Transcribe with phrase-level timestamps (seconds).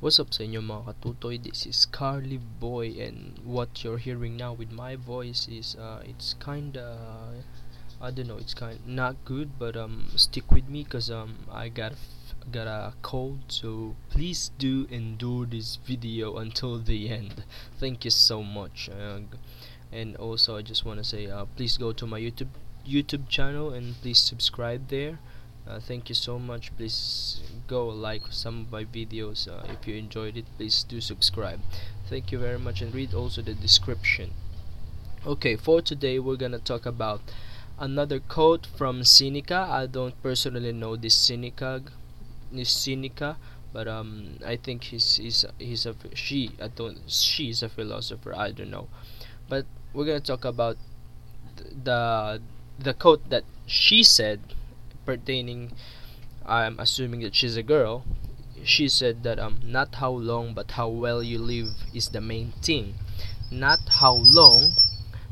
[0.00, 1.36] What's up sa inyo mga katutoy?
[1.36, 6.32] This is Carly Boy and what you're hearing now with my voice is uh, it's
[6.40, 6.96] kinda
[8.00, 11.68] I don't know it's kind not good but um stick with me cause um I
[11.68, 12.00] got
[12.48, 17.44] got a cold so please do endure this video until the end
[17.76, 19.20] thank you so much uh,
[19.92, 22.56] and also I just want to say uh, please go to my YouTube
[22.88, 25.20] YouTube channel and please subscribe there
[25.70, 26.74] uh, thank you so much.
[26.76, 29.46] Please go like some of my videos.
[29.48, 31.60] Uh, if you enjoyed it please do subscribe.
[32.08, 34.32] Thank you very much and read also the description.
[35.26, 37.20] Okay for today we're gonna talk about
[37.78, 41.82] another quote from Seneca I don't personally know this Seneca
[42.50, 43.36] this Seneca
[43.72, 48.50] but um I think he's he's he's a she I don't she's a philosopher I
[48.50, 48.88] don't know.
[49.48, 50.76] But we're gonna talk about
[51.56, 52.40] the
[52.78, 54.40] the quote that she said
[55.04, 55.72] pertaining
[56.46, 58.04] I'm assuming that she's a girl
[58.64, 62.52] she said that um not how long but how well you live is the main
[62.62, 62.94] thing.
[63.50, 64.72] Not how long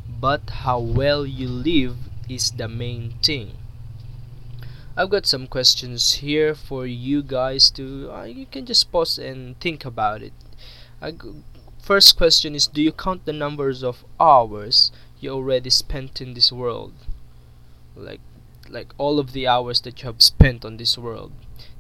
[0.09, 1.97] but how well you live
[2.29, 3.57] is the main thing.
[4.97, 9.59] I've got some questions here for you guys to uh, you can just pause and
[9.61, 10.33] think about it.
[11.81, 16.51] First question is do you count the numbers of hours you already spent in this
[16.51, 16.95] world?
[17.95, 18.21] Like
[18.71, 21.33] like all of the hours that you have spent on this world?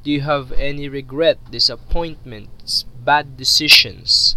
[0.02, 4.36] Do you have any regret, disappointments, bad decisions?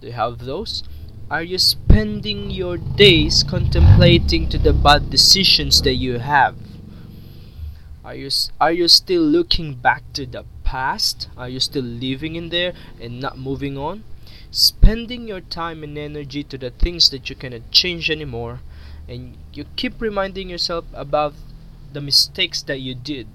[0.00, 0.82] Do you have those?
[1.30, 6.56] Are you spending your days contemplating to the bad decisions that you have?
[8.04, 11.28] Are you are you still looking back to the past?
[11.36, 14.04] Are you still living in there and not moving on?
[14.50, 18.60] Spending your time and energy to the things that you cannot change anymore
[19.08, 21.34] and you keep reminding yourself about
[21.92, 23.26] the mistakes that you did?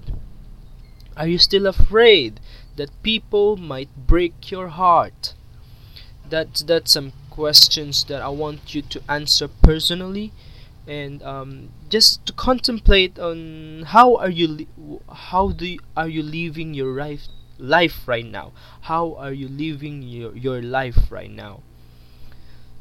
[1.16, 2.40] Are you still afraid
[2.76, 5.34] that people might break your heart?
[6.28, 10.32] That's that's some questions that I want you to answer personally,
[10.86, 14.66] and um, just to contemplate on how are you
[15.08, 17.26] how do you, are you living your life
[17.58, 18.52] life right now?
[18.82, 21.62] How are you living your your life right now?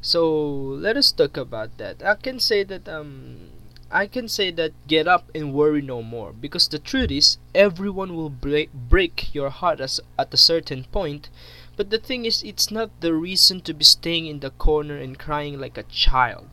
[0.01, 0.27] So
[0.85, 2.03] let us talk about that.
[2.03, 3.49] I can say that um
[3.93, 8.15] I can say that get up and worry no more because the truth is everyone
[8.15, 11.29] will break break your heart as, at a certain point
[11.75, 15.17] but the thing is it's not the reason to be staying in the corner and
[15.17, 16.47] crying like a child.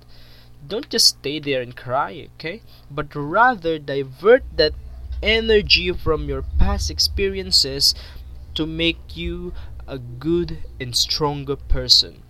[0.66, 2.62] Don't just stay there and cry okay?
[2.90, 4.72] But rather divert that
[5.22, 7.94] energy from your past experiences
[8.54, 9.52] to make you
[9.86, 12.22] a good and stronger person.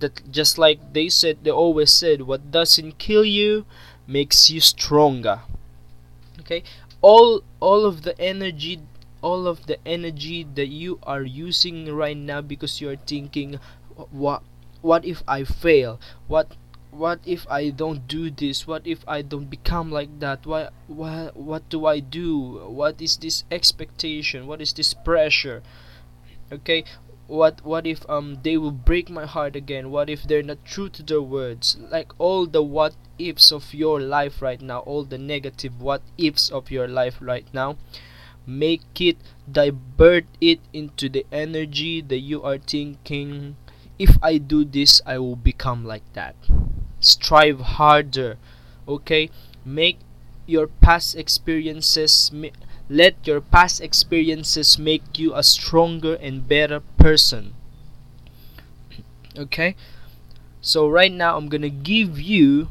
[0.00, 3.66] That just like they said they always said what doesn't kill you
[4.06, 5.40] makes you stronger.
[6.40, 6.62] Okay?
[7.00, 8.80] All all of the energy
[9.22, 13.58] all of the energy that you are using right now because you are thinking
[14.10, 14.42] what
[14.82, 15.98] what if i fail?
[16.26, 16.56] What
[16.90, 18.66] what if i don't do this?
[18.66, 20.44] What if i don't become like that?
[20.44, 22.68] What what what do i do?
[22.68, 24.46] What is this expectation?
[24.46, 25.62] What is this pressure?
[26.52, 26.84] Okay
[27.26, 29.90] what what if um they will break my heart again?
[29.90, 31.76] What if they're not true to their words?
[31.90, 36.50] Like all the what ifs of your life right now all the negative what ifs
[36.50, 37.76] of your life right now
[38.46, 39.16] make it
[39.50, 43.56] divert it into the energy that you are thinking
[43.98, 46.34] if i do this i will become like that.
[47.00, 48.36] Strive harder
[48.86, 49.30] okay?
[49.64, 49.98] Make
[50.46, 52.30] your past experiences
[52.88, 57.54] let your past experiences make you a stronger and better person.
[59.36, 59.74] Okay?
[60.60, 62.68] So right now I'm to give you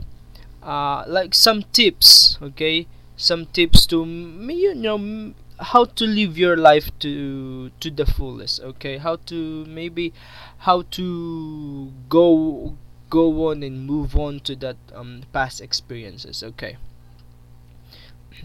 [0.63, 2.87] uh, like some tips, okay?
[3.17, 8.97] Some tips to you know how to live your life to to the fullest, okay?
[8.97, 10.13] How to maybe
[10.59, 12.75] how to go
[13.09, 16.77] go on and move on to that um, past experiences, okay?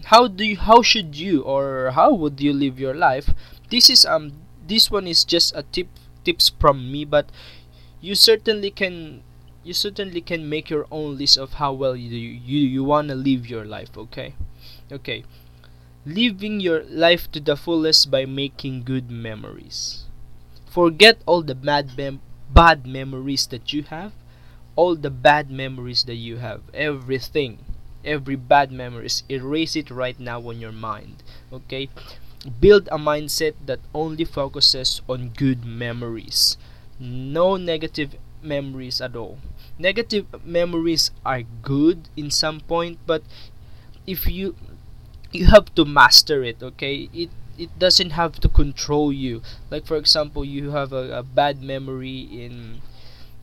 [0.05, 3.33] How do you how should you or how would you live your life?
[3.69, 4.33] This is um
[4.67, 5.87] this one is just a tip
[6.23, 7.29] tips from me but
[8.01, 9.23] you certainly can
[9.63, 13.15] you certainly can make your own list of how well you you, you want to
[13.15, 14.35] live your life okay?
[14.91, 15.23] Okay.
[16.05, 20.05] Living your life to the fullest by making good memories.
[20.65, 24.13] Forget all the bad mem- bad memories that you have
[24.75, 27.59] all the bad memories that you have everything
[28.05, 31.89] every bad memories erase it right now on your mind okay?
[32.59, 36.57] Build a mindset that only focuses on good memories.
[36.99, 39.39] No negative memories at all.
[39.77, 43.23] Negative memories are good in some point but
[44.07, 44.55] if you
[45.31, 47.09] you have to master it okay?
[47.13, 49.41] It it doesn't have to control you.
[49.69, 52.81] Like for example you have a, a bad memory in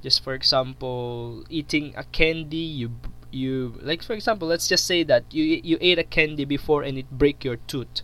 [0.03, 2.93] just for example eating a candy you
[3.37, 6.99] you like for example let's just say that you you ate a candy before and
[6.99, 8.03] it break your tooth.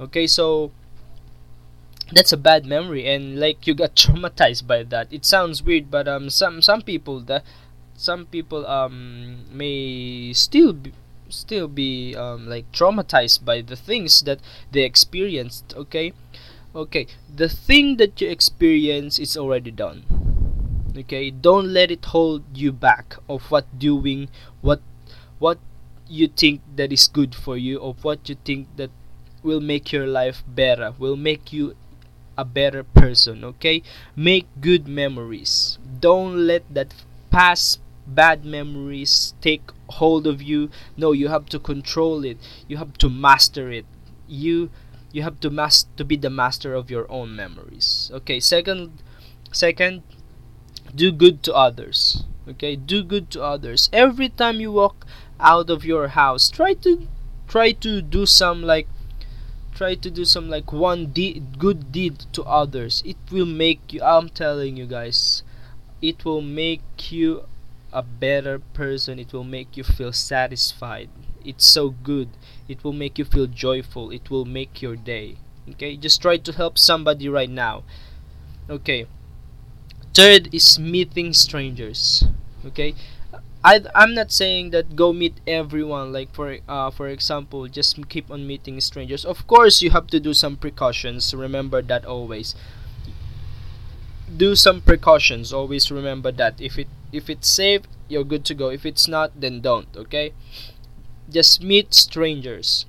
[0.00, 0.70] Okay so
[2.12, 5.12] that's a bad memory and like you got traumatized by that.
[5.12, 7.44] It sounds weird but um some some people that
[7.96, 10.92] some people um may still be,
[11.28, 14.40] still be um like traumatized by the things that
[14.70, 16.12] they experienced okay?
[16.74, 20.29] Okay the thing that you experience is already done
[20.96, 24.28] okay don't let it hold you back of what doing
[24.60, 24.80] what
[25.38, 25.58] what
[26.08, 28.90] you think that is good for you of what you think that
[29.42, 31.74] will make your life better will make you
[32.40, 33.82] a better person okay?
[34.16, 35.78] Make good memories.
[36.00, 36.94] Don't let that
[37.30, 39.70] past bad memories take
[40.00, 40.70] hold of you.
[40.96, 42.38] No you have to control it.
[42.66, 43.84] You have to master it.
[44.26, 44.70] You
[45.12, 48.10] you have to mas- to be the master of your own memories.
[48.14, 49.02] Okay second
[49.52, 50.02] second
[50.96, 52.76] do good to others okay?
[52.76, 53.88] Do good to others.
[53.92, 55.06] Every time you walk
[55.38, 57.06] out of your house try to
[57.48, 58.88] try to do some like
[59.74, 63.02] try to do some like one de- good deed to others.
[63.06, 65.42] It will make you i'm telling you guys
[66.02, 67.44] it will make you
[67.92, 69.18] a better person.
[69.18, 71.10] It will make you feel satisfied.
[71.44, 72.28] It's so good.
[72.68, 74.12] It will make you feel joyful.
[74.12, 75.36] It will make your day
[75.70, 75.96] okay?
[75.96, 77.84] Just try to help somebody right now
[78.68, 79.06] okay
[80.14, 82.24] third is meeting strangers
[82.66, 82.94] okay?
[83.62, 88.30] I, I'm not saying that go meet everyone like for uh, for example just keep
[88.30, 89.24] on meeting strangers.
[89.24, 92.54] Of course you have to do some precautions remember that always.
[94.34, 96.58] Do some precautions always remember that.
[96.58, 98.70] If it if it's safe you're good to go.
[98.70, 100.32] If it's not then don't okay?
[101.28, 102.86] Just meet strangers.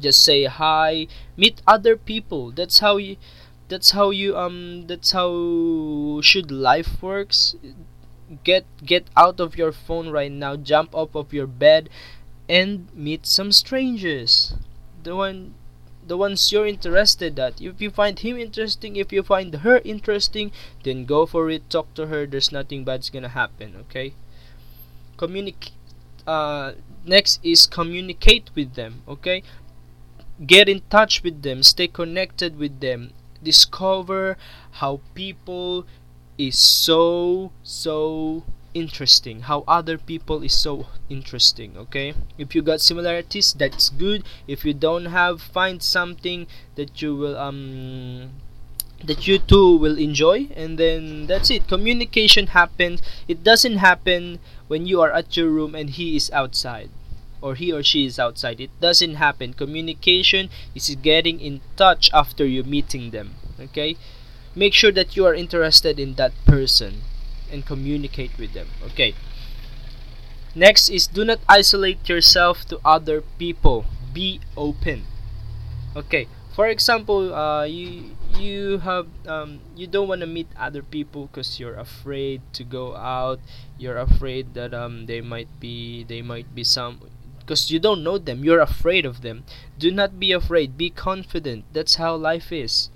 [0.00, 1.06] Just say hi
[1.36, 2.50] meet other people.
[2.50, 3.16] That's how you
[3.68, 7.56] that's how you um that's how should life works.
[8.42, 11.88] Get get out of your phone right now jump up of your bed
[12.48, 14.54] and meet some strangers.
[15.02, 15.54] The one
[16.06, 17.60] the ones you're interested at.
[17.60, 20.52] If you find him interesting if you find her interesting
[20.82, 21.70] then go for it.
[21.70, 22.26] Talk to her.
[22.26, 24.12] There's nothing bad's gonna happen okay?
[25.16, 25.72] Communicate
[26.26, 26.72] uh,
[27.04, 29.42] next is communicate with them okay?
[30.46, 31.62] Get in touch with them.
[31.62, 33.12] Stay connected with them
[33.44, 34.36] discover
[34.82, 35.86] how people
[36.36, 38.42] is so so
[38.74, 42.12] interesting how other people is so interesting okay?
[42.36, 44.24] If you got similarities that's good.
[44.48, 48.30] If you don't have find something that you will um
[49.04, 51.68] that you two will enjoy and then that's it.
[51.68, 53.00] Communication happens.
[53.28, 56.90] It doesn't happen when you are at your room and he is outside
[57.44, 58.58] or he or she is outside.
[58.58, 59.52] It doesn't happen.
[59.52, 63.96] Communication is getting in touch after you meeting them okay?
[64.54, 67.02] Make sure that you are interested in that person
[67.52, 69.14] and communicate with them okay?
[70.54, 73.84] Next is do not isolate yourself to other people.
[74.14, 75.04] Be open
[75.94, 76.28] okay?
[76.56, 81.60] For example uh, you you have um, you don't want to meet other people because
[81.60, 83.38] you're afraid to go out.
[83.76, 87.04] You're afraid that um, they might be they might be some
[87.44, 89.44] because you don't know them you're afraid of them.
[89.78, 92.90] Do not be afraid be confident that's how life is.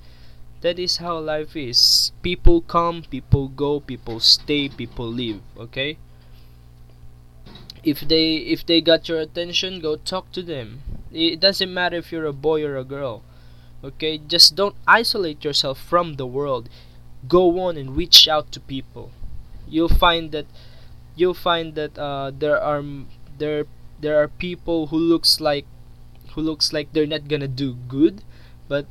[0.61, 2.13] That is how life is.
[2.23, 5.99] People come people go people stay people leave okay?
[7.85, 10.83] If they if they got your attention go talk to them.
[11.13, 13.23] It doesn't matter if you're a boy or a girl
[13.83, 14.19] okay?
[14.19, 16.69] Just don't isolate yourself from the world.
[17.27, 19.11] Go on and reach out to people.
[19.69, 20.47] You'll find that
[21.17, 22.83] you'll find that uh, there are
[23.39, 23.67] there
[24.01, 25.67] there are people who looks like
[26.35, 28.23] who looks like they're not gonna do good
[28.69, 28.87] but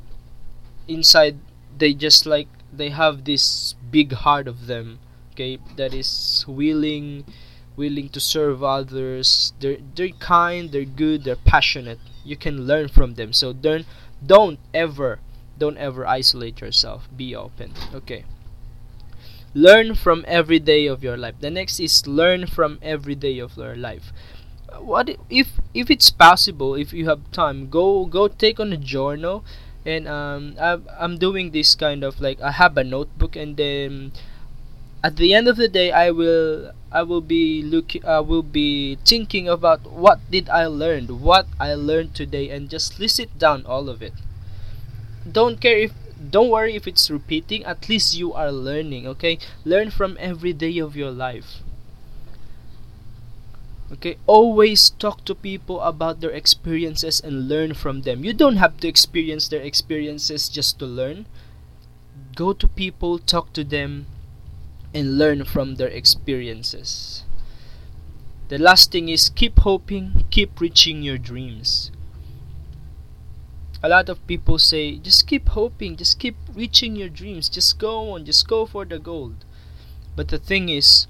[0.87, 1.37] inside
[1.77, 4.99] they just like they have this big heart of them
[5.37, 5.59] okay?
[5.75, 7.25] That is willing
[7.75, 9.53] willing to serve others.
[9.59, 11.99] They're they're kind they're good they're passionate.
[12.25, 13.33] You can learn from them.
[13.33, 13.85] So don't
[14.25, 15.19] don't ever
[15.57, 17.07] don't ever isolate yourself.
[17.15, 18.25] Be open okay?
[19.53, 21.35] Learn from every day of your life.
[21.39, 24.11] The next is learn from every day of your life
[24.79, 29.43] what if if it's possible if you have time go go take on a journal
[29.85, 34.11] and um, I, I'm doing this kind of like I have a notebook and then
[35.01, 38.97] at the end of the day I will I will be looking I will be
[39.05, 43.65] thinking about what did I learn what I learned today and just list it down
[43.65, 44.13] all of it.
[45.29, 45.93] Don't care if
[46.31, 49.39] don't worry if it's repeating at least you are learning okay?
[49.63, 51.63] Learn from every day of your life
[53.91, 54.17] okay?
[54.25, 58.23] Always talk to people about their experiences and learn from them.
[58.23, 61.25] You don't have to experience their experiences just to learn.
[62.35, 64.07] Go to people talk to them
[64.93, 67.23] and learn from their experiences.
[68.49, 71.91] The last thing is keep hoping keep reaching your dreams.
[73.83, 78.11] A lot of people say just keep hoping just keep reaching your dreams just go
[78.11, 79.43] on just go for the gold.
[80.15, 81.07] But the thing is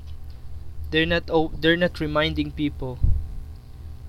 [0.91, 3.00] they're not oh, they're not reminding people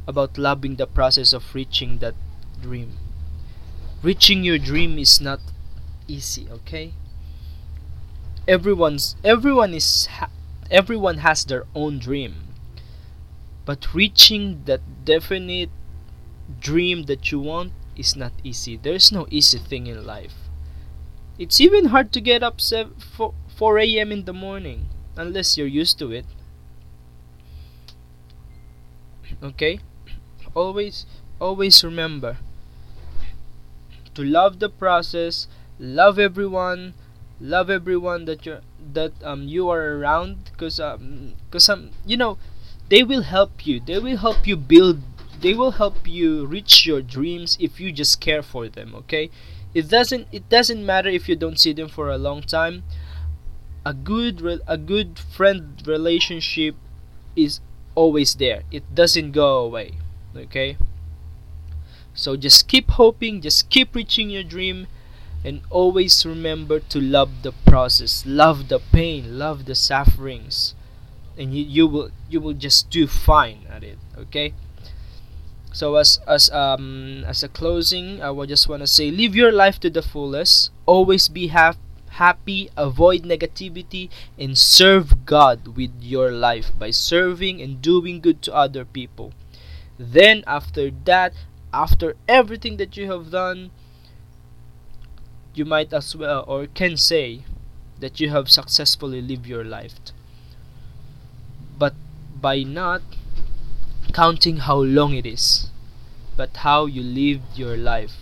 [0.07, 2.15] about loving the process of reaching that
[2.61, 2.97] dream.
[4.03, 5.41] Reaching your dream is not
[6.07, 6.93] easy okay?
[8.47, 10.31] Everyone's everyone is ha-
[10.71, 12.55] everyone has their own dream.
[13.65, 15.71] But reaching that definite
[16.61, 18.77] dream that you want is not easy.
[18.77, 20.49] There's no easy thing in life.
[21.39, 25.67] It's even hard to get up 7, 4, 4 a.m in the morning unless you're
[25.67, 26.25] used to it
[29.43, 29.79] okay
[30.55, 31.07] always
[31.41, 32.39] always remember
[34.15, 35.47] to love the process
[35.79, 36.95] love everyone
[37.41, 38.61] love everyone that you're
[38.93, 42.37] that um you are around because um because um you know
[42.89, 45.01] they will help you they will help you build
[45.41, 49.31] they will help you reach your dreams if you just care for them okay
[49.75, 52.83] it doesn't it doesn't matter if you don't see them for a long time.
[53.85, 56.75] A good a good friend relationship
[57.37, 57.61] is
[57.99, 58.63] always there.
[58.71, 59.99] It doesn't go away
[60.37, 60.77] okay?
[62.15, 64.87] So just keep hoping just keep reaching your dream
[65.45, 70.75] and always remember to love the process love the pain love the sufferings
[71.39, 74.53] and you, you will you will just do fine at it okay?
[75.73, 79.53] So as as um as a closing i would just want to say live your
[79.53, 80.71] life to the fullest.
[80.87, 81.79] Always be happy
[82.19, 88.55] happy, avoid negativity, and serve God with your life by serving and doing good to
[88.55, 89.33] other people.
[89.99, 91.33] Then, after that,
[91.73, 93.71] after everything that you have done,
[95.55, 97.45] you might as well or can say
[98.01, 99.95] that you have successfully lived your life.
[101.79, 101.95] But
[102.41, 103.03] by not
[104.13, 105.71] counting how long it is,
[106.37, 108.15] but how you lived your life,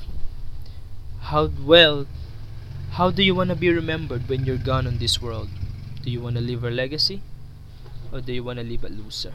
[1.21, 2.07] how well
[2.97, 5.51] how do you want to be remembered when you're gone on this world?
[6.03, 7.21] Do you want to leave a legacy?
[8.11, 9.35] Or do you want to leave a loser?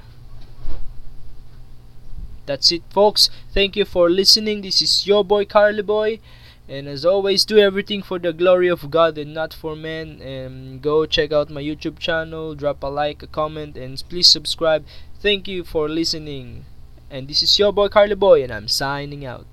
[2.48, 3.30] That's it, folks.
[3.54, 4.62] Thank you for listening.
[4.62, 6.20] This is your boy, Carly Boy.
[6.68, 10.20] And as always, do everything for the glory of God and not for men.
[10.22, 14.86] And go check out my YouTube channel, drop a like, a comment, and please subscribe.
[15.20, 16.66] Thank you for listening.
[17.12, 19.46] And this is your boy, Carly Boy, and I'm signing out.